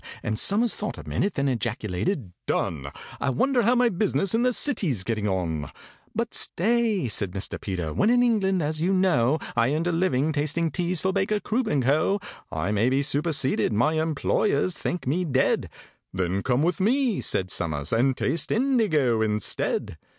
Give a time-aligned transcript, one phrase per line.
[0.23, 2.87] And SOMERS thought a minute, then ejaculated, "Done!
[3.19, 5.69] I wonder how my business in the City's getting on?"
[6.15, 7.61] "But stay," said Mr.
[7.61, 11.41] PETER: "when in England, as you know, I earned a living tasting teas for BAKER,
[11.41, 12.19] CROOP, AND CO.,
[12.51, 15.69] I may be superseded—my employers think me dead!"
[16.11, 19.99] "Then come with me," said SOMERS, "and taste indigo instead."